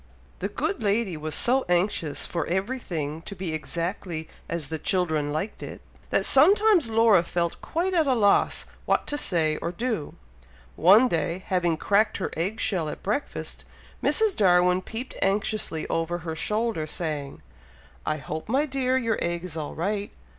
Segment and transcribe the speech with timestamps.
[0.39, 5.61] The good lady was so anxious for everything to be exactly as the children liked
[5.61, 10.15] it, that sometimes Laura felt quite at a loss what to say or do.
[10.75, 13.63] One day, having cracked her egg shell at breakfast,
[14.01, 14.35] Mrs.
[14.35, 17.43] Darwin peeped anxiously over her shoulder, saying,
[18.03, 18.97] "I hope, my dear!
[18.97, 20.09] your egg is all right?"